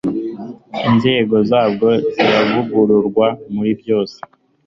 [0.89, 4.17] inzego zabwo ziravugururwa muri byose